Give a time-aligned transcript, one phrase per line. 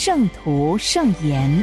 [0.00, 1.60] 圣徒圣言，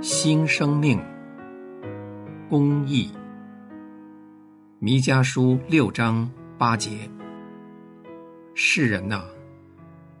[0.00, 0.98] 新生命，
[2.48, 3.12] 公义。
[4.78, 6.88] 弥迦书六章八节：
[8.54, 9.24] 世人呐，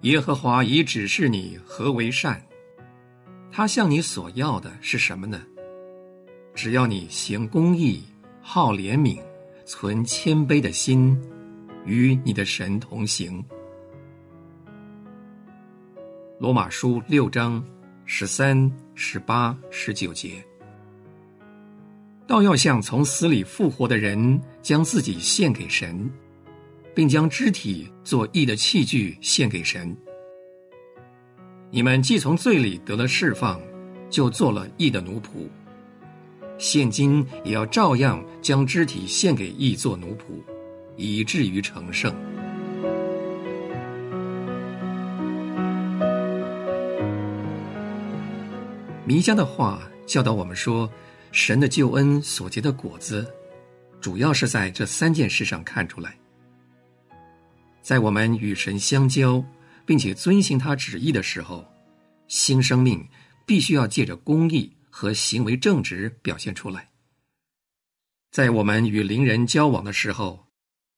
[0.02, 2.38] 耶和华已指示你何为善，
[3.50, 5.40] 他向你所要的是什么呢？
[6.54, 8.04] 只要你行公义。
[8.50, 9.20] 好怜悯，
[9.66, 11.14] 存谦卑的心，
[11.84, 13.44] 与你的神同行。
[16.38, 17.62] 罗马书六章
[18.06, 20.42] 十三、十八、十九节，
[22.26, 26.10] 倒要向从死里复活的人，将自己献给神，
[26.94, 29.94] 并将肢体做义的器具献给神。
[31.70, 33.60] 你们既从罪里得了释放，
[34.08, 35.46] 就做了义的奴仆。
[36.58, 40.42] 现今也要照样将肢体献给义做奴仆，
[40.96, 42.12] 以至于成圣。
[49.06, 50.90] 弥迦的话教导我们说，
[51.30, 53.26] 神的救恩所结的果子，
[54.00, 56.14] 主要是在这三件事上看出来。
[57.80, 59.42] 在我们与神相交，
[59.86, 61.64] 并且遵行他旨意的时候，
[62.26, 63.02] 新生命
[63.46, 64.70] 必须要借着公义。
[64.98, 66.90] 和行为正直表现出来。
[68.32, 70.48] 在我们与邻人交往的时候，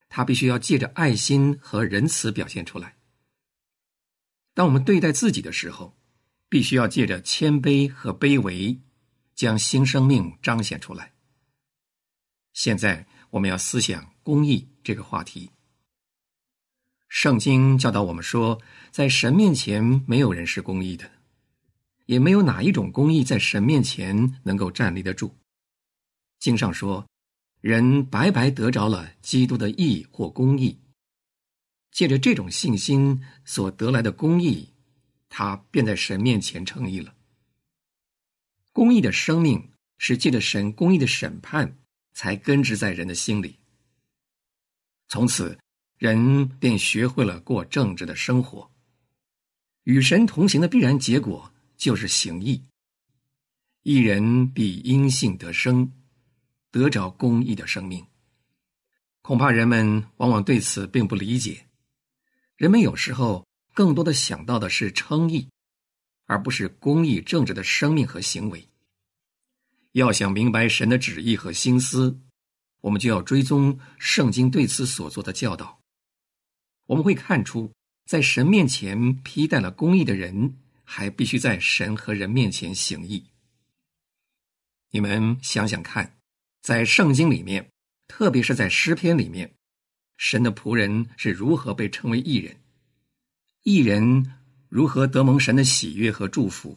[0.09, 2.97] 他必须要借着爱心和仁慈表现出来。
[4.55, 5.99] 当我们对待自己的时候，
[6.49, 8.81] 必须要借着谦卑和卑微，
[9.35, 11.13] 将新生命彰显出来。
[12.55, 15.51] 现在我们要思想公义这个话题。
[17.09, 21.20] 圣经教导我们说，在神面前没有人是公义的。
[22.11, 25.33] 也没有哪一种公义在神面前能够站立得住。
[26.41, 27.07] 经上说，
[27.61, 30.77] 人白白得着了基督的义或公义，
[31.93, 34.71] 借着这种信心所得来的公义，
[35.29, 37.15] 他便在神面前称义了。
[38.73, 41.79] 公义的生命是借着神公义的审判
[42.13, 43.57] 才根植在人的心里，
[45.07, 45.57] 从此
[45.97, 48.69] 人便学会了过正直的生活。
[49.85, 51.53] 与神同行的必然结果。
[51.81, 52.63] 就是行义，
[53.85, 55.91] 一人必因信得生，
[56.71, 58.05] 得着公义的生命。
[59.23, 61.69] 恐怕人们往往对此并不理解。
[62.57, 65.49] 人们有时候更多的想到的是称义，
[66.27, 68.69] 而不是公义正直的生命和行为。
[69.93, 72.21] 要想明白神的旨意和心思，
[72.83, 75.81] 我们就要追踪圣经对此所做的教导。
[76.85, 77.73] 我们会看出，
[78.05, 80.59] 在神面前披戴了公义的人。
[80.93, 83.25] 还必须在神和人面前行义。
[84.91, 86.19] 你们想想看，
[86.63, 87.71] 在圣经里面，
[88.09, 89.55] 特别是在诗篇里面，
[90.17, 92.61] 神的仆人是如何被称为义人？
[93.63, 94.35] 义人
[94.69, 96.77] 如何得蒙神的喜悦和祝福？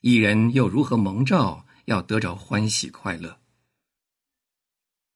[0.00, 3.40] 义人又如何蒙召要得着欢喜快乐？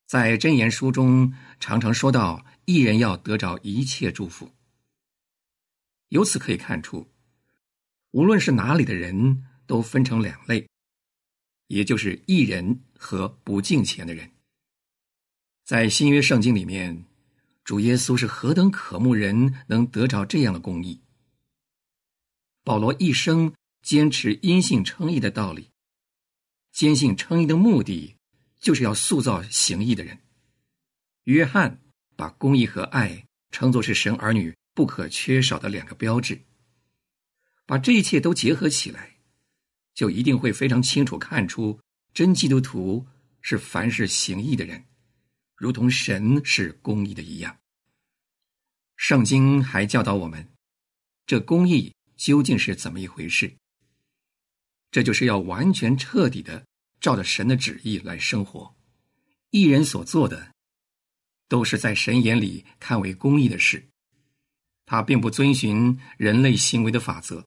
[0.06, 4.50] 在箴言书中常常说到，义人要得着一切祝福。
[6.08, 7.08] 由此可以看出。
[8.12, 10.68] 无论是哪里的人，都分成两类，
[11.68, 14.30] 也就是义人和不敬虔的人。
[15.64, 17.04] 在新约圣经里面，
[17.62, 21.00] 主耶稣是何等渴慕人能得着这样的公义。
[22.64, 25.70] 保罗一生坚持因信称义的道理，
[26.72, 28.16] 坚信称义的目的
[28.58, 30.18] 就是要塑造行义的人。
[31.24, 31.80] 约翰
[32.16, 36.40] 把公义和爱称作是神儿女不可缺少的两个标志。
[37.70, 39.14] 把这一切都结合起来，
[39.94, 41.78] 就一定会非常清楚看出，
[42.12, 43.06] 真基督徒
[43.42, 44.84] 是凡事行义的人，
[45.54, 47.56] 如同神是公义的一样。
[48.96, 50.44] 圣经还教导我们，
[51.26, 53.54] 这公义究竟是怎么一回事？
[54.90, 56.66] 这就是要完全彻底的
[57.00, 58.74] 照着神的旨意来生活。
[59.50, 60.52] 一人所做的，
[61.46, 63.88] 都是在神眼里看为公义的事，
[64.86, 67.46] 他并不遵循人类行为的法则。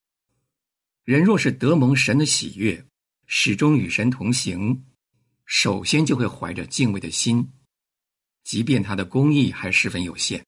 [1.03, 2.85] 人若是得蒙神的喜悦，
[3.25, 4.85] 始终与神同行，
[5.45, 7.51] 首先就会怀着敬畏的心，
[8.43, 10.45] 即便他的公义还十分有限。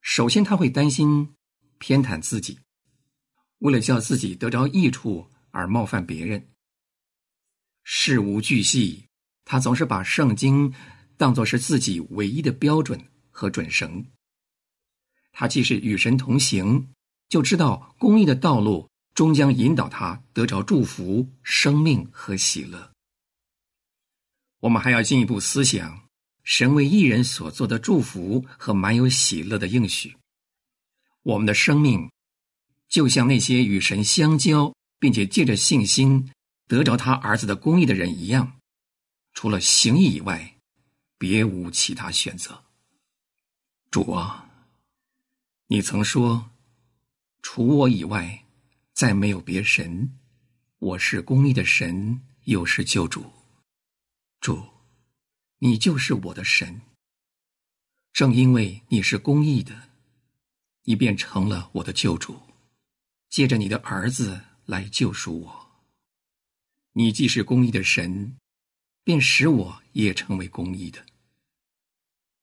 [0.00, 1.32] 首先，他会担心
[1.78, 2.58] 偏袒自己，
[3.58, 6.48] 为了叫自己得着益处而冒犯别人。
[7.84, 9.06] 事无巨细，
[9.44, 10.74] 他总是把圣经
[11.16, 13.00] 当作是自己唯一的标准
[13.30, 14.04] 和准绳。
[15.30, 16.92] 他既是与神同行，
[17.28, 22.92] 就知道公义的道路终将引导他得着祝福、生命和喜乐。
[24.60, 26.06] 我们还要进一步思想
[26.44, 30.16] 神为一人所做的祝福和满有喜乐的应许。
[31.22, 32.10] 我们的生命
[32.88, 36.30] 就像那些与神相交，并且借着信心
[36.68, 38.58] 得着他儿子的公义的人一样，
[39.32, 40.58] 除了行义以外，
[41.16, 42.64] 别无其他选择。
[43.90, 44.50] 主啊，
[45.68, 46.50] 你曾说，
[47.40, 48.45] 除我以外，
[48.96, 50.10] 再没有别神。
[50.78, 53.30] 我是公义的神，又是救主。
[54.40, 54.66] 主，
[55.58, 56.80] 你就是我的神。
[58.14, 59.90] 正因为你是公义的，
[60.84, 62.40] 你便成了我的救主，
[63.28, 65.84] 借着你的儿子来救赎我。
[66.92, 68.38] 你既是公义的神，
[69.04, 71.04] 便使我也成为公义的。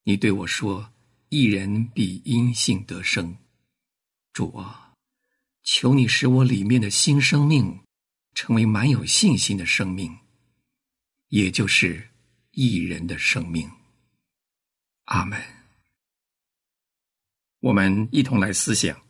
[0.04, 0.92] 你对我说
[1.30, 3.36] ：“一人必因信得生。”
[4.32, 4.83] 主啊，
[5.64, 7.80] 求你使我里面的新生命
[8.34, 10.16] 成为满有信心的生命。
[11.28, 12.10] 也就是
[12.52, 13.68] 一人的生命。
[15.06, 15.42] 阿门。
[17.58, 19.02] 我们一同来思想：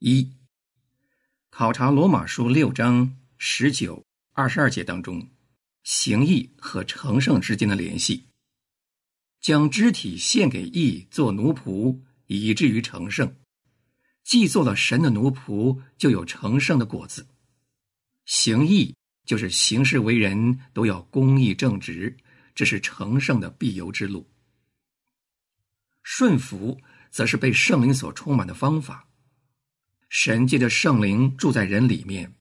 [0.00, 0.32] 一、
[1.50, 5.30] 考察罗马书六章十九、二十二节当中
[5.84, 8.26] 行义和成圣之间的联系。
[9.40, 13.36] 将肢体献给义做奴仆，以至于成圣。
[14.24, 17.26] 既做了神的奴仆，就有成圣的果子。
[18.24, 18.94] 行义。
[19.24, 22.16] 就是行事为人都要公义正直，
[22.56, 24.28] 这是成圣的必由之路。
[26.02, 29.06] 顺服则是被圣灵所充满的方法。
[30.08, 32.34] 神借着圣灵住在人里面，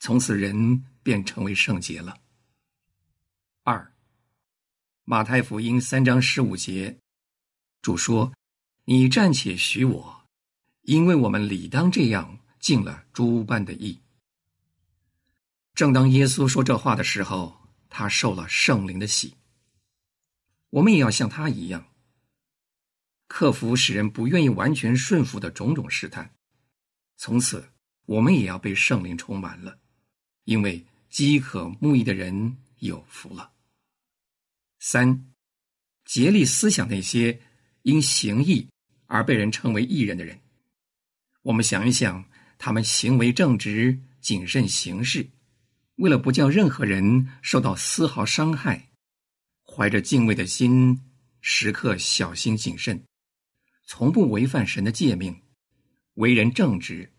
[0.00, 2.18] 从此人便成为圣洁了。
[3.62, 3.94] 二，
[5.04, 6.98] 马太福音三章十五节，
[7.80, 8.34] 主说
[8.84, 10.19] ：“你暂且许我，
[10.82, 14.00] 因为我们理当这样尽了诸般的义。”
[15.74, 17.56] 正当耶稣说这话的时候，
[17.88, 19.34] 他受了圣灵的洗。
[20.70, 21.86] 我们也要像他一样，
[23.26, 26.34] 克服使人不愿意完全顺服的种种试探。
[27.16, 27.72] 从此，
[28.06, 29.78] 我们也要被圣灵充满了，
[30.44, 33.52] 因为饥渴慕义的人有福了。
[34.78, 35.32] 三，
[36.04, 37.40] 竭力思想那些
[37.82, 38.68] 因行义
[39.06, 40.40] 而被人称为义人的人。
[41.42, 42.24] 我们想一想，
[42.58, 45.30] 他们行为正直，谨慎行事。
[45.96, 48.90] 为了不叫任何人受到丝毫伤害，
[49.62, 51.00] 怀着敬畏的心，
[51.40, 53.04] 时刻小心谨慎，
[53.86, 55.42] 从不违反神的诫命，
[56.14, 57.12] 为人正直，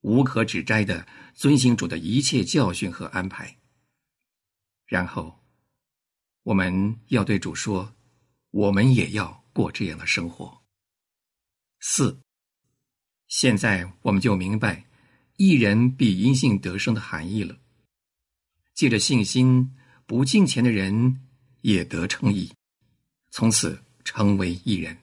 [0.00, 3.58] 无可指摘的遵行主的一切教训和安排。
[4.86, 5.44] 然后，
[6.42, 7.94] 我们要对主说
[8.52, 10.62] ：“我们也要过这样的生活。”
[11.80, 12.23] 四，
[13.36, 14.84] 现在我们就明白
[15.38, 17.56] “一人必因信得生”的含义了。
[18.74, 19.74] 借着信心，
[20.06, 21.20] 不敬钱的人
[21.62, 22.52] 也得称义，
[23.32, 24.96] 从此成为一人。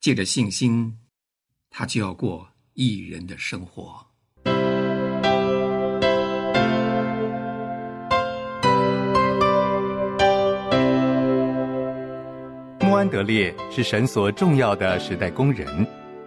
[0.00, 0.98] 借着信心，
[1.70, 4.04] 他就要过一人的生活。
[12.80, 15.86] 穆安德烈是神所重要的时代工人，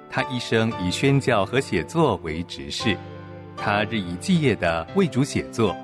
[0.09, 2.97] 他一生以宣教和写作为职事，
[3.55, 5.75] 他日以继夜的为主写作。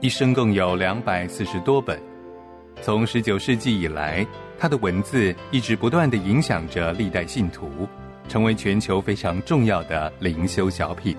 [0.00, 2.00] 一生共有两百四十多本。
[2.82, 4.26] 从十九世纪以来，
[4.58, 7.86] 他的文字一直不断的影响着历代信徒，
[8.28, 11.16] 成为全球非常重要的灵修小品。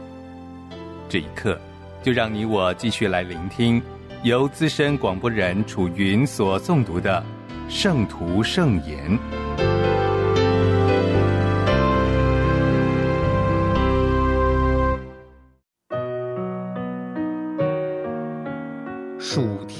[1.09, 1.59] 这一刻，
[2.01, 3.81] 就让你我继续来聆听
[4.23, 7.23] 由资深广播人楚云所诵读的
[7.71, 9.09] 《圣徒圣言》。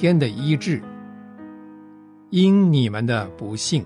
[0.01, 0.81] 天的医治，
[2.31, 3.85] 因你们的不幸。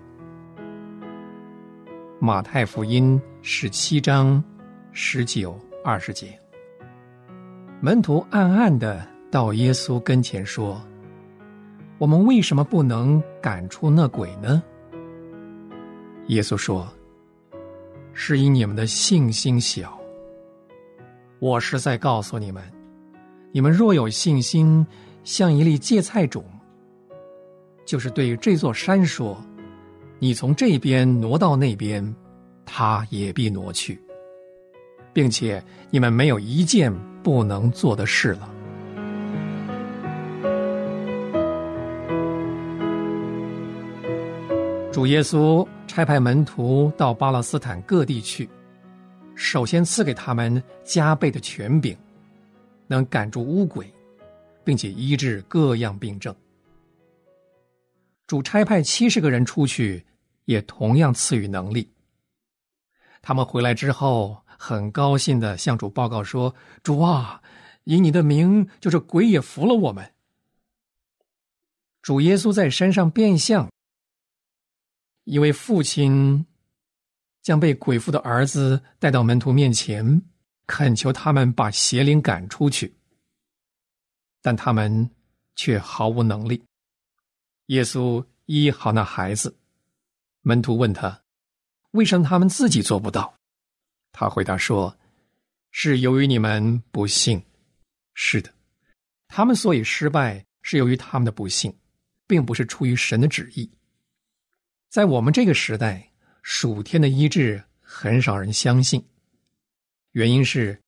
[2.22, 4.42] 马太福音十七章
[4.94, 6.40] 十九二十节，
[7.82, 10.82] 门徒暗暗的到耶稣跟前说
[12.00, 14.64] ：“我们为什么不能赶出那鬼呢？”
[16.28, 16.88] 耶稣说
[18.16, 20.00] ：“是因你们的信心小。
[21.40, 22.64] 我是在告诉你们，
[23.52, 24.88] 你们若有信心。”
[25.26, 26.46] 像一粒芥菜种，
[27.84, 29.44] 就是对这座山说
[30.20, 32.16] ：“你从这边挪到那边，
[32.64, 34.00] 他也必挪去，
[35.12, 38.52] 并且你们没有一件不能做的事了。”
[44.92, 48.48] 主耶稣差派门徒到巴勒斯坦各地去，
[49.34, 51.98] 首先赐给他们加倍的权柄，
[52.86, 53.92] 能赶住污鬼，
[54.66, 56.36] 并且医治各样病症。
[58.28, 60.04] 主差派七十个人出去，
[60.46, 61.90] 也同样赐予能力。
[63.22, 67.42] 他们回来之后，很高兴的向主报告说：“主啊，
[67.84, 70.12] 以你的名，就是鬼也服了我们。”
[72.02, 73.70] 主耶稣在山上变相。
[75.24, 76.46] 一位父亲
[77.42, 80.22] 将被鬼附的儿子带到门徒面前，
[80.68, 82.96] 恳求他们把邪灵赶出去，
[84.46, 85.10] 但他们
[85.56, 86.64] 却毫无能力。
[87.70, 89.58] 耶稣医好那孩子，
[90.44, 91.20] 门徒问他
[91.94, 93.34] ：“为什么他们自己做不到？”
[94.14, 94.96] 他回答说
[95.74, 97.42] ：“是由于你们不信。”
[98.14, 98.54] 是的，
[99.28, 101.76] 他们所以失败，是由于他们的不幸，
[102.28, 103.68] 并不是出于神的旨意。
[104.90, 106.12] 在我们这个时代，
[106.44, 109.04] 属天的医治很少人相信，
[110.12, 110.80] 原因是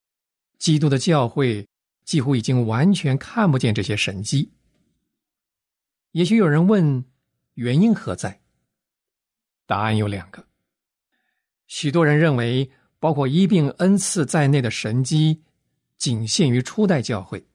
[0.60, 1.68] 基督的教会
[2.08, 4.50] 几乎已经完全看不见这些神迹。
[6.14, 7.04] 也许有人问，
[7.54, 8.42] 原因何在？
[9.68, 10.48] 答案有两个。
[11.68, 15.44] 许多人认为，包括医病恩赐在内的神迹，
[15.98, 17.46] 仅限于初代教会，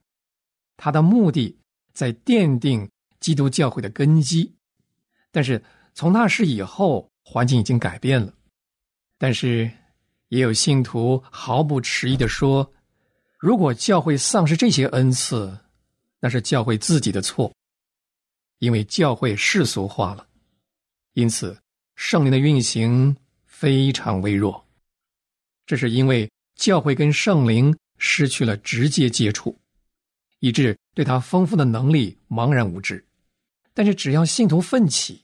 [0.76, 1.58] 它的目的
[1.92, 4.54] 在奠定基督教会的根基，
[5.32, 5.60] 但是。
[5.94, 8.32] 从那时以后，环境已经改变了，
[9.18, 9.70] 但是
[10.28, 12.72] 也有信徒毫不迟疑的说
[13.42, 15.58] ：“如果教会丧失这些恩赐，
[16.20, 17.52] 那是教会自己的错，
[18.60, 20.24] 因为教会世俗化了，
[21.14, 21.60] 因此
[21.96, 24.64] 圣灵的运行非常微弱。
[25.66, 29.58] 这是因为教会跟圣灵失去了直接接触，
[30.38, 33.04] 以致对他丰富的能力茫然无知。
[33.74, 35.20] 但是只要信徒奋起。”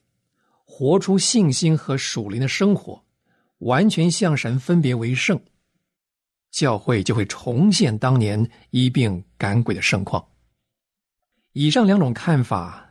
[0.70, 3.02] 活出信心和属灵的生活，
[3.58, 5.40] 完全向神分别为圣，
[6.50, 10.26] 教会就会重现当年医病赶鬼的盛况。
[11.52, 12.90] 以上两种看法，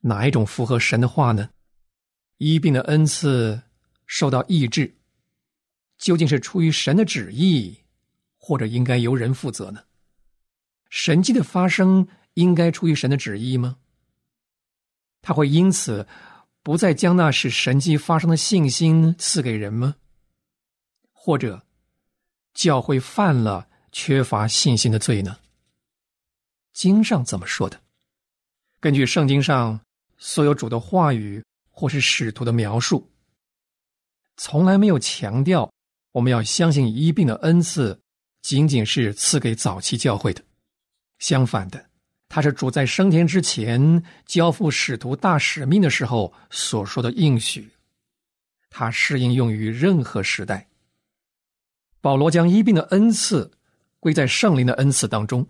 [0.00, 1.50] 哪一种符合神的话呢？
[2.38, 3.62] 医病的恩赐
[4.06, 4.96] 受到抑制，
[5.98, 7.78] 究竟是出于神的旨意，
[8.36, 9.84] 或者应该由人负责呢？
[10.90, 13.78] 神迹的发生应该出于神的旨意吗？
[15.20, 16.06] 他会因此？
[16.64, 19.96] 不再将那使神迹发生的信心赐给人吗？
[21.10, 21.66] 或者，
[22.54, 25.38] 教会犯了缺乏信心的罪呢？
[26.72, 27.80] 经上怎么说的？
[28.80, 29.80] 根据圣经上
[30.18, 33.10] 所有主的话语或是使徒的描述，
[34.36, 35.72] 从来没有强调
[36.12, 38.00] 我们要相信医病的恩赐
[38.40, 40.42] 仅仅是赐给早期教会的。
[41.18, 41.90] 相反的。
[42.34, 47.68] 他是主在升天之前交付使徒大使命的时候所说的应许，
[48.70, 50.66] 它适应用于任何时代。
[52.02, 53.50] 保罗将医病的恩赐
[54.00, 55.46] 归在圣灵的恩赐当中。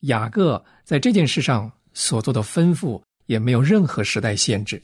[0.00, 4.80] 雅各在这件事上所做的吩咐也没有任何时代限制。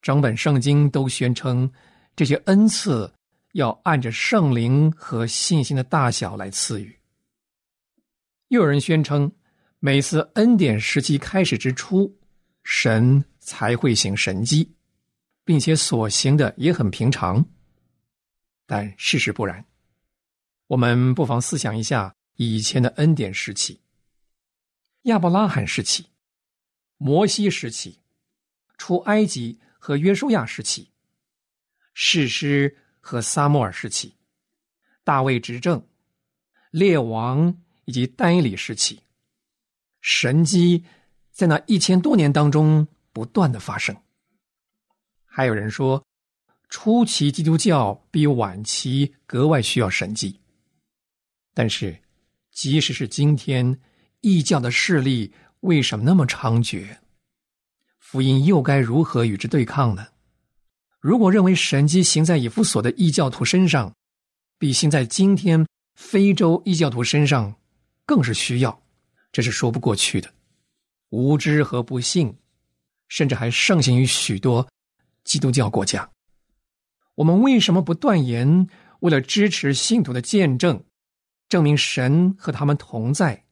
[0.00, 1.70] 整本圣经都宣称
[2.14, 3.12] 这些恩赐
[3.52, 6.98] 要按着圣灵和信心的大小来赐予。
[8.48, 9.32] 又有人宣称，
[9.78, 12.14] 每次恩典时期开始之初，
[12.64, 14.74] 神才会行神迹，
[15.44, 17.42] 并且所行的也很平常。
[18.66, 19.64] 但事实不然。
[20.66, 23.80] 我们不妨思想一下以前的恩典时期：
[25.02, 26.06] 亚伯拉罕时期、
[26.96, 28.00] 摩西时期、
[28.76, 30.90] 出埃及和约书亚时期、
[31.94, 34.16] 士师和撒母耳时期、
[35.04, 35.86] 大卫执政、
[36.70, 37.56] 列王。
[37.84, 39.02] 以及丹尼里时期，
[40.00, 40.84] 神迹
[41.32, 43.94] 在那一千多年当中不断的发生。
[45.24, 46.02] 还有人说，
[46.72, 50.40] 初期基督教比晚期格外需要神迹。
[51.52, 52.00] 但是，
[52.50, 53.78] 即使是今天，
[54.22, 56.96] 异教的势力为什么那么猖獗？
[57.98, 60.06] 福音又该如何与之对抗呢？
[60.98, 63.94] 如果认为神迹行在以弗所的异教徒身上，
[64.58, 67.54] 比行在今天非洲异教徒身上，
[68.06, 68.82] 更是需要，
[69.30, 70.32] 这是说不过去的。
[71.10, 72.34] 无知和不幸，
[73.08, 74.66] 甚至还盛行于许多
[75.22, 76.10] 基督教国家。
[77.16, 78.68] 我们为什么不断言，
[79.00, 80.84] 为了支持信徒的见证，
[81.48, 83.44] 证明神和他们同在，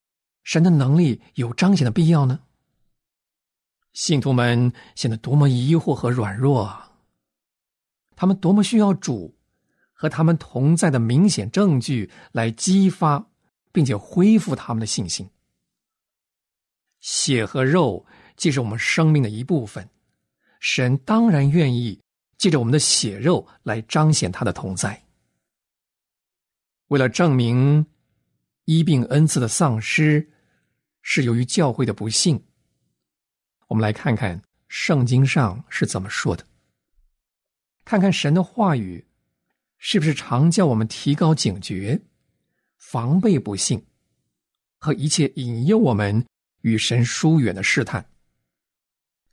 [0.42, 2.40] 神的能力有彰显的必要呢？
[3.92, 6.92] 信徒们显得多么疑惑和软弱啊！
[8.14, 9.36] 他们多么需要主
[9.92, 13.26] 和他们同在的明显证据来激发
[13.72, 15.28] 并且恢复他们的信心。
[17.00, 19.88] 血和肉既是我们生命的一部分，
[20.60, 22.00] 神当然愿意
[22.40, 25.04] 借着我们的血肉来彰显他的同在。
[26.86, 27.84] 为了证明
[28.64, 30.26] 医病恩赐的丧失
[31.02, 32.42] 是由于教会的不幸。
[33.68, 36.46] 我们来看看圣经上是怎么说的，
[37.84, 39.06] 看看神的话语
[39.76, 42.00] 是不是常叫我们提高警觉，
[42.78, 43.84] 防备不幸
[44.78, 46.24] 和一切引诱我们
[46.62, 48.10] 与神疏远的试探。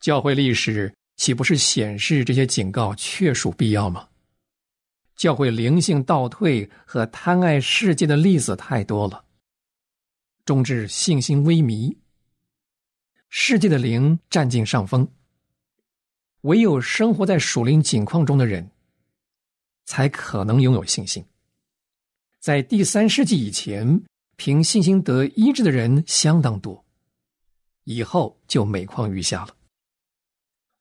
[0.01, 4.07] 教会历史岂不是显示这些警告确属必要吗？
[5.15, 9.25] 教会灵性倒退和贪爱世界的例子太多了，
[10.45, 11.97] 终至信心微迷。
[13.29, 15.07] 世界的灵占尽上风，
[16.41, 18.69] 唯有生活在属灵境况中的人，
[19.86, 21.25] 才可能拥有信心。
[22.39, 24.03] 在第三世纪以前，
[24.36, 26.86] 凭信心得医治的人相当多，
[27.86, 29.56] 以后就每况愈下了。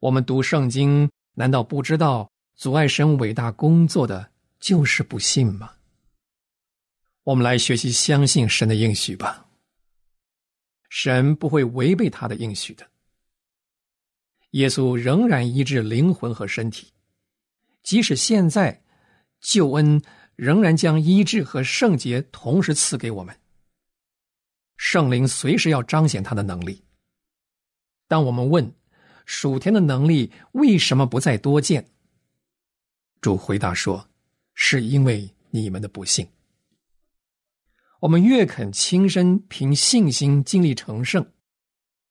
[0.00, 5.72] 我们读圣经，难道不知道阻碍神伟大工作的就是不信吗？
[7.24, 9.48] 我们来学习相信神的应许吧。
[10.88, 12.86] 神不会违背他的应许的。
[14.50, 16.92] 耶稣仍然医治灵魂和身体，
[17.82, 18.82] 即使现在
[19.40, 20.00] 救恩
[20.36, 23.36] 仍然将医治和圣洁同时赐给我们。
[24.76, 26.84] 圣灵随时要彰显他的能力。
[28.06, 28.72] 当我们问
[29.26, 31.86] 属天的能力为什么不再多见，
[33.20, 34.08] 主回答说
[34.54, 36.26] ：“是因为你们的不幸。”
[38.00, 41.28] 我们越肯亲身凭信心经历成圣，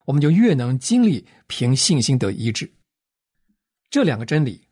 [0.04, 2.70] 我们就越能经历凭信心得医治。
[3.88, 4.68] 这两个真理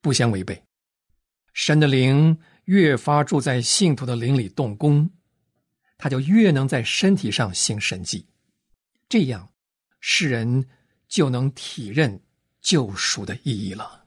[0.00, 0.62] 不相违背。
[1.52, 5.10] 神的灵越发住在信徒的灵里动工，
[5.98, 8.24] 他就越能在身体上行神迹，
[9.08, 9.50] 这样
[9.98, 10.64] 世人
[11.10, 12.18] 就能体认
[12.62, 14.04] 救赎的意义了。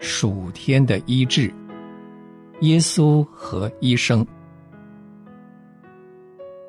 [0.00, 1.54] 属天的医治，
[2.62, 4.26] 耶稣和医生。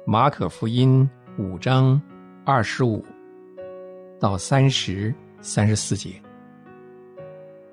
[0.06, 2.00] 马可福音五章
[2.46, 3.04] 二十五
[4.20, 6.22] 到三十三十四节，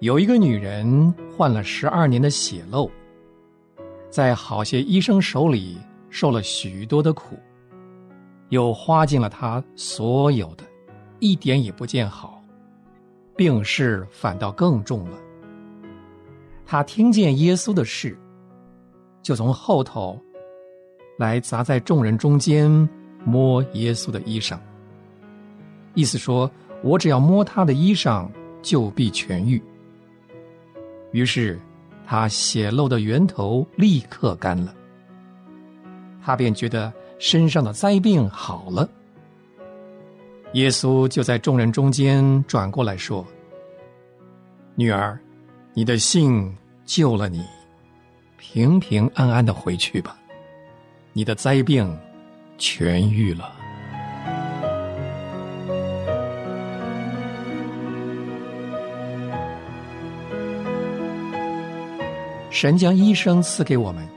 [0.00, 2.90] 有一个女人患了十二年的血漏，
[4.16, 5.76] 在好些医生手里
[6.09, 7.37] 受了许多的苦，
[8.48, 10.64] 又花尽了他所有的，
[11.18, 12.42] 一点也不见好，
[13.37, 15.18] 病势反倒更重了。
[16.64, 18.18] 他听见耶稣的事，
[19.20, 20.18] 就从后头
[21.18, 22.70] 来砸在众人中间
[23.22, 24.59] 摸耶稣的衣裳，
[25.92, 26.50] 意思说
[26.83, 28.26] ：“我只要摸他的衣裳，
[28.62, 29.62] 就必痊愈。”
[31.12, 31.61] 于是
[32.07, 34.73] 他血漏的源头立刻干了，
[36.25, 38.88] 他便觉得身上的灾病好了。
[40.53, 43.27] 耶稣就在众人中间转过来说
[44.77, 45.19] ：“女儿。”
[45.79, 47.45] 你的信救了你，
[48.38, 50.16] 平平安安的回去吧。
[51.12, 51.95] 你的灾病
[52.59, 53.55] 痊愈了。
[62.57, 64.09] 神将医生赐给我们，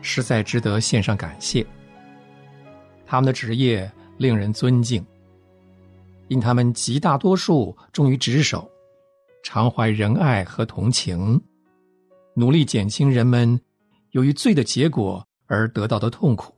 [0.00, 1.64] 实在值得献上感谢。
[3.04, 5.04] 他们的职业令人尊敬，
[6.28, 8.66] 因他们极大多数忠于职守。
[9.42, 11.38] 常怀仁爱和同情，
[12.32, 13.60] 努力减轻人们
[14.12, 16.54] 由于罪的结果而得到的痛苦。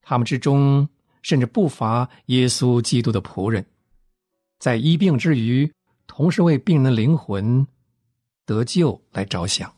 [0.00, 0.88] 他们之中
[1.22, 3.66] 甚至不乏耶稣基督的仆人，
[4.60, 5.68] 在医病之余，
[6.06, 7.66] 同时为病人的灵魂
[8.46, 9.73] 得救来着想。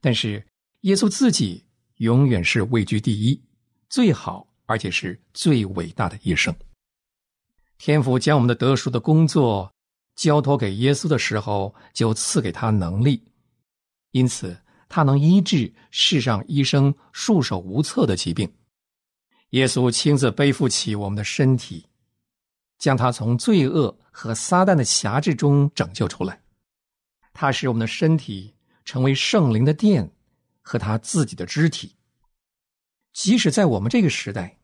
[0.00, 0.46] 但是
[0.80, 1.64] 耶稣自己
[1.96, 3.42] 永远是位居第一、
[3.88, 6.54] 最好而且是最伟大的医生。
[7.78, 9.72] 天父将我们的得赎的工作。
[10.16, 13.22] 交托给耶稣的时候，就赐给他能力，
[14.10, 18.52] 因此他能医治世上医生束手无策的疾病。
[19.50, 21.86] 耶稣亲自背负起我们的身体，
[22.80, 26.42] 将他从罪恶和撒旦的辖制中拯救出来。
[27.32, 28.52] 他使我们的身体
[28.88, 30.10] 成为圣灵的殿
[30.62, 31.94] 和他自己的肢体。
[33.12, 34.58] 即使在我们这个时代，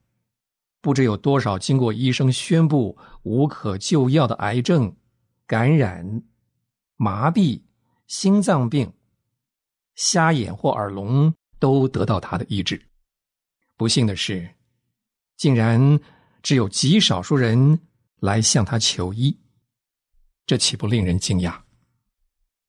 [0.81, 4.97] 不知有多少经过医生宣布无可救药的癌症。
[5.47, 6.23] 感染、
[6.97, 7.61] 麻痹、
[8.07, 8.91] 心脏病、
[9.95, 12.83] 瞎眼或耳聋都得到他的医治。
[13.77, 14.55] 不幸的是，
[15.37, 16.01] 竟然
[16.43, 17.79] 只有极少数人
[18.21, 19.39] 来向他求医，
[20.47, 21.64] 这岂不令人惊讶？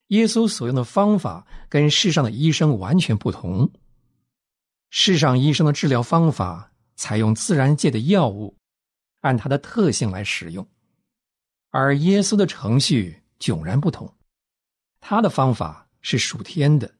[0.07, 3.71] 耶稣所用的方法跟世上的医生完全不同。
[4.89, 8.55] 世上医生的治疗方法采用自然界的药物，
[9.21, 10.67] 按它的特性来使用，
[11.71, 14.13] 而耶稣的程序迥然不同。
[15.01, 16.95] 他的方法是属天的，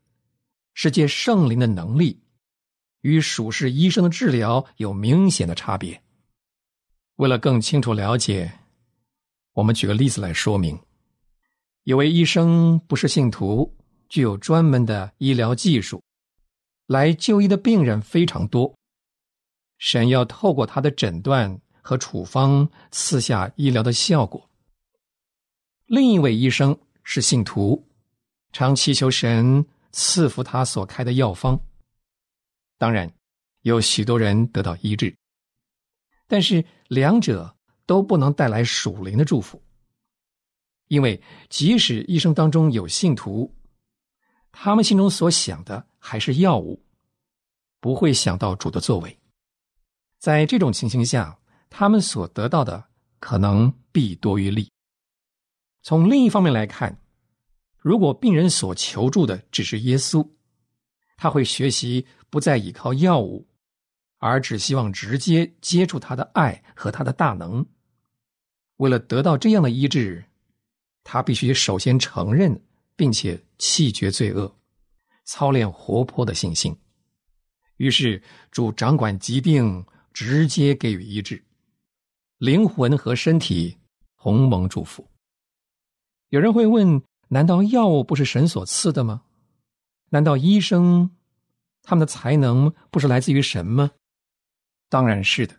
[0.73, 2.21] 是借圣灵的能力，
[3.01, 6.03] 与属世医生的治疗有明显的差别。
[7.15, 8.59] 为了更清楚了解，
[9.53, 10.77] 我们举个例子来说明。
[11.85, 13.71] 有位医生不是信徒，
[14.09, 16.01] 具有专门的医疗技术，
[16.87, 18.75] 来就医的病人非常多。
[19.77, 24.49] 神要透过他的诊断和处方赐下医疗的效果。
[25.85, 27.87] 另一位医生是信徒，
[28.51, 31.59] 常祈求神赐福他所开的药方。
[32.79, 33.13] 当然，
[33.61, 35.15] 有许多人得到医治，
[36.27, 39.61] 但是两者都不能带来属灵的祝福。
[40.87, 41.19] 因为
[41.49, 43.51] 即使一生当中有信徒，
[44.51, 46.85] 他们心中所想的还是药物，
[47.79, 49.19] 不会想到主的作为。
[50.19, 51.39] 在这种情形下，
[51.71, 52.85] 他们所得到的
[53.19, 54.71] 可能弊多于利。
[55.81, 56.99] 从另一方面来看，
[57.77, 60.27] 如果病人所求助的只是耶稣，
[61.17, 63.47] 他会学习不再依靠药物，
[64.19, 67.65] 而只希望直接接触他的爱和他的大能。
[68.77, 70.25] 为了得到这样的医治。
[71.05, 72.59] 他必须首先承认，
[72.95, 74.53] 并且弃绝罪恶，
[75.23, 76.75] 操练活泼的信心。
[77.77, 81.41] 于是主掌管疾病，直接给予医治，
[82.39, 83.77] 灵魂和身体
[84.17, 85.07] 同蒙祝福。
[86.29, 89.21] 有人会问：难道药物不是神所赐的吗？
[90.09, 91.11] 难道医生
[91.83, 93.91] 他们的才能不是来自于神吗？
[94.89, 95.55] 当然是的。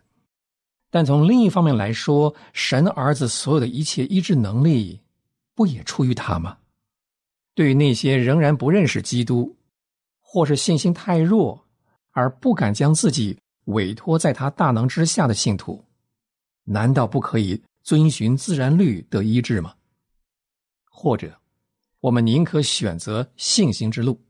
[0.89, 4.99] 但从另一方面来说，神儿子所有的一切医治能力。
[5.57, 6.59] 不也出于他吗？
[7.55, 9.57] 对于那些仍然不认识基督，
[10.21, 11.65] 或是信心太弱
[12.11, 15.83] 而不敢将自己委托在他大能之下的信徒，
[16.63, 19.73] 难道不可以遵循自然律得医治吗？
[20.85, 21.35] 或者，
[22.01, 24.21] 我们宁可选择信心之路，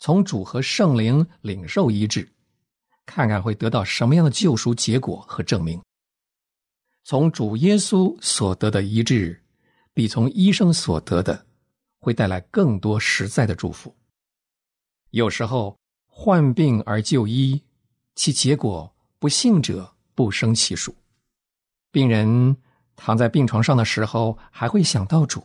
[0.00, 2.26] 从主和圣灵领受医治，
[3.04, 5.78] 看看会得到什么样的救赎结果和证明？
[7.04, 9.38] 从主耶稣所得的医治。
[9.98, 11.44] 比从医生所得的，
[11.98, 13.92] 会带来更多实在的祝福。
[15.10, 17.60] 有时候患病而就医，
[18.14, 20.94] 其结果不幸者不胜其数。
[21.90, 22.56] 病人
[22.94, 25.40] 躺在病床上的时候，还会想到主；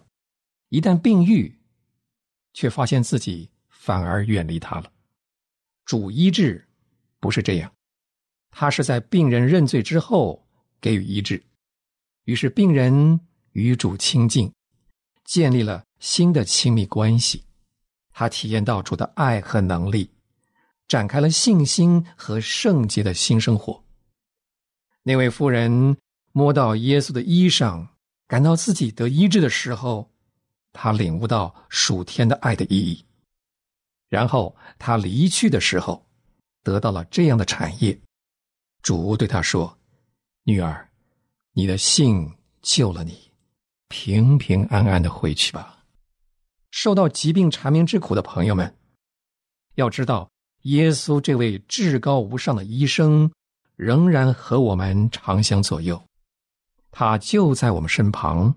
[0.70, 1.60] 一旦病愈，
[2.54, 4.94] 却发现自己反而远离他了。
[5.84, 6.64] 主医治
[7.20, 7.74] 不是这样，
[8.52, 10.48] 他是在病人认罪之后
[10.80, 11.44] 给予医治，
[12.26, 13.20] 于是病人。
[13.54, 14.52] 与主亲近，
[15.26, 17.44] 建立了新的亲密关系。
[18.12, 20.10] 他体验到主的爱和能力，
[20.88, 23.84] 展开了信心和圣洁的新生活。
[25.02, 25.98] 那位妇人
[26.32, 27.88] 摸到耶稣的衣裳，
[28.28, 30.12] 感到自己得医治的时候，
[30.72, 33.04] 他领悟到属天的爱的意义。
[34.10, 36.06] 然后他离去的时候，
[36.62, 38.00] 得到了这样的产业。
[38.84, 39.78] 主对他说
[40.44, 40.90] ：“女儿，
[41.54, 43.18] 你的信救了你。”
[43.88, 45.84] 平平安安的回去吧。
[46.72, 48.76] 受到疾病缠绵之苦的朋友们，
[49.76, 50.30] 要知道，
[50.64, 53.32] 耶稣这位至高无上的医生，
[53.76, 56.04] 仍然和我们长相左右，
[56.90, 58.56] 他就在我们身旁，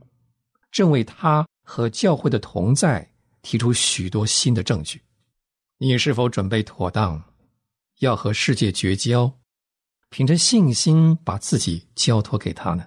[0.70, 3.10] 正为他和教会的同在
[3.42, 5.02] 提出许多新的证据。
[5.78, 7.22] 你是否准备妥当，
[7.98, 9.30] 要和世界绝交，
[10.08, 12.86] 凭着信心把自己交托给他呢？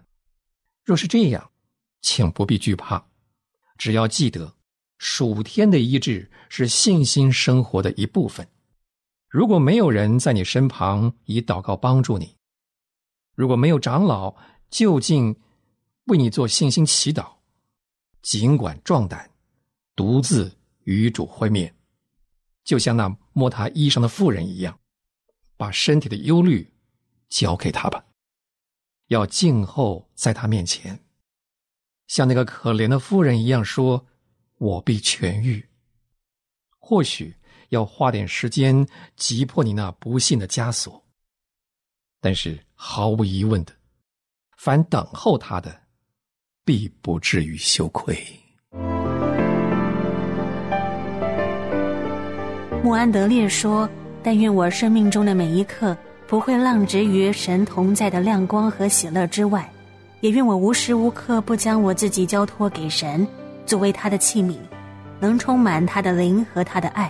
[0.84, 1.52] 若是这样，
[2.02, 3.06] 请不必惧怕，
[3.78, 4.56] 只要记得，
[4.98, 8.48] 属天的医治是信心生活的一部分。
[9.28, 12.36] 如果没有人在你身旁以祷告帮助你，
[13.36, 14.36] 如果没有长老
[14.70, 15.36] 就近
[16.06, 17.32] 为你做信心祈祷，
[18.22, 19.30] 尽管壮胆，
[19.96, 21.76] 独自与主会面，
[22.64, 24.80] 就像那摸他衣裳的妇人一样，
[25.58, 26.74] 把身体的忧虑
[27.30, 28.04] 交给他吧，
[29.08, 31.00] 要静候在他面前。
[32.10, 34.06] 像那个可怜的妇人一样说
[34.58, 35.64] ：“我必痊愈。”
[36.78, 37.34] 或许
[37.70, 41.06] 要花点时间击破你那不幸的枷锁，
[42.20, 43.72] 但是毫无疑问的，
[44.58, 45.84] 凡等候他的，
[46.66, 48.18] 必不至于羞愧。
[52.84, 53.88] 穆安德烈说
[54.24, 55.96] ：“但愿我生命中的每一刻
[56.28, 59.72] 不会浪掷于神同在的亮光和喜乐之外，
[60.22, 63.26] 也愿我无时无刻不将我自己交托给神，
[63.66, 64.58] 作为他的器皿，
[65.20, 67.10] 能充满他的灵和他的爱。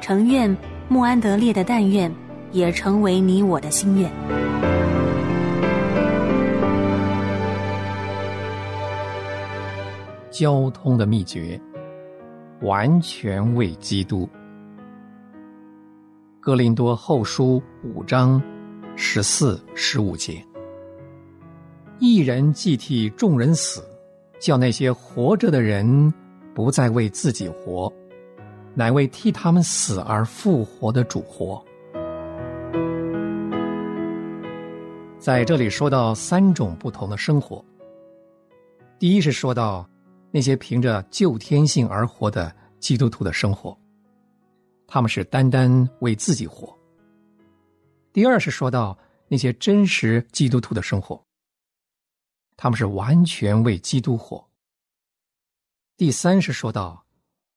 [0.00, 0.56] 诚愿
[0.88, 2.12] 穆安德烈的但愿
[2.50, 4.10] 也成为你我的心愿。
[10.32, 11.60] 交通的秘诀，
[12.62, 14.28] 完全为基督。
[16.40, 18.42] 哥林多后书五章
[18.96, 20.42] 十四、十五节：
[22.02, 23.84] 一人既替众人死，
[24.40, 26.10] 叫那些活着的人
[26.54, 27.92] 不再为自己活，
[28.74, 31.62] 乃为替他们死而复活的主活。
[35.18, 37.62] 在这里说到三种不同的生活。
[38.98, 39.86] 第一是说到
[40.30, 43.76] 那些凭着救天性而活的基督徒的生活。
[44.86, 46.74] 他们是单单为自己活。
[48.10, 48.96] 第二是说到
[49.28, 51.22] 那些真实基督徒的生活，
[52.62, 54.46] 他们是完全为基督活。
[55.96, 57.06] 第三是说到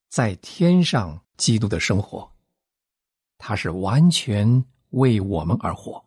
[0.08, 2.32] 在天上基督的生活，
[3.38, 6.02] 他是完全为我们而活。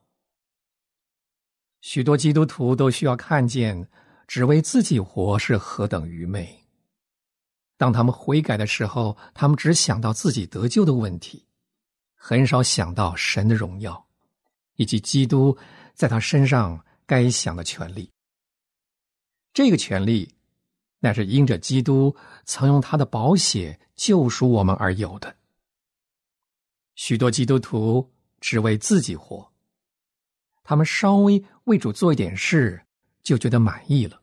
[1.83, 3.87] 许多基督徒都需要看见，
[4.27, 6.67] 只为自己活是何等愚昧。
[7.77, 11.47] 当他们悔改的时候，他们只想到自己得救的问题，
[12.15, 14.07] 很少想到神的荣耀，
[14.77, 15.55] 以及基督
[15.93, 18.11] 在他身上该享的权利。
[19.57, 20.35] 这个权利，
[21.01, 22.15] 乃是因着基督
[22.45, 25.35] 曾用他的宝血救赎我们而有的。
[26.95, 29.51] 许多基督徒只为自己活，
[30.63, 32.85] 他们稍微为主做一点事，
[33.23, 34.21] 就觉得满意了。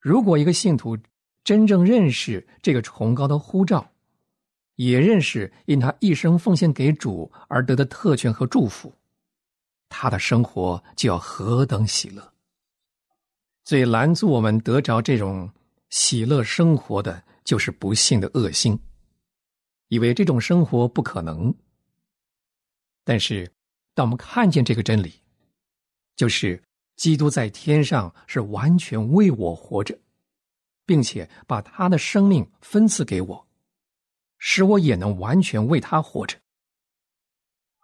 [0.00, 0.98] 如果一个信徒，
[1.42, 3.90] 真正认识这个崇高的呼召，
[4.74, 8.92] 也认识因他一生奉献给主而得的特权和祝福，
[9.88, 12.34] 他的生活就要何等喜乐！
[13.66, 15.50] 最拦阻我们得着这种
[15.90, 18.78] 喜乐生活的，就是不幸的恶心，
[19.88, 21.52] 以为这种生活不可能。
[23.02, 23.52] 但是，
[23.92, 25.20] 当我们看见这个真理，
[26.14, 26.62] 就是
[26.94, 29.98] 基督在天上是完全为我活着。
[30.88, 33.48] 并且把他的生命分赐给我，
[34.38, 36.38] 使我也能完全为他活着。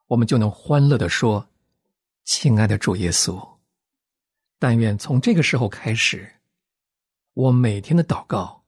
[0.07, 1.49] 我们就能欢乐的说
[2.23, 3.57] ：“亲爱的主耶稣，
[4.63, 6.37] 但愿从这个时候开始，
[7.33, 8.63] 我每天的祷告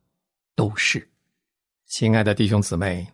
[0.57, 1.09] 都是，
[1.87, 3.12] 亲爱的弟兄姊妹，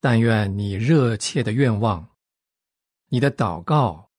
[0.00, 2.16] 但愿你热切的愿望，
[3.10, 4.10] 你的祷告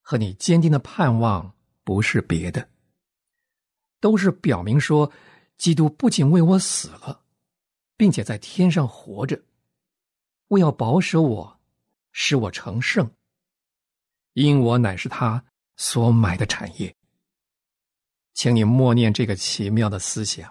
[0.00, 1.52] 和你坚定的盼望，
[1.82, 2.68] 不是别的，
[3.98, 5.12] 都是表明说。”
[5.58, 7.24] 基督不仅为我死了，
[7.96, 9.42] 并且在天上活着，
[10.46, 11.60] 为要保守我，
[12.12, 13.10] 使我成圣。
[14.34, 16.94] 因我乃是他所买的产业。
[18.38, 20.48] 请你默念这个奇妙的思想，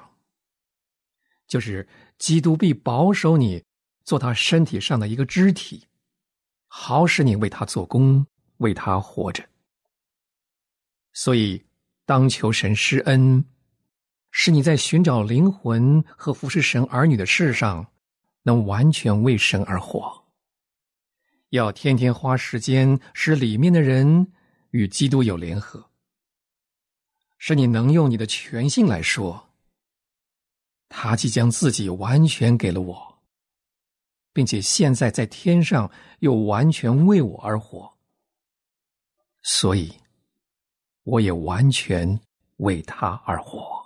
[1.47, 3.63] 就是基督必保守你，
[4.03, 5.87] 做他身体上的一个肢体，
[6.67, 9.41] 好使你为他做工，为他活着。
[11.13, 11.63] 所以，
[12.05, 13.45] 当求神施恩。
[14.31, 17.89] 是你在寻找灵魂和服侍神儿女的事上，
[18.43, 20.25] 能完全为神而活。
[21.51, 24.33] 要天天花时间使里面的人
[24.71, 25.86] 与基督有联合。
[27.37, 29.49] 是你能用你的全性来说，
[30.89, 33.19] 他即将自己完全给了我，
[34.33, 37.93] 并且现在在天上又完全为我而活，
[39.43, 39.93] 所以
[41.03, 42.19] 我也完全
[42.57, 43.76] 为他而活。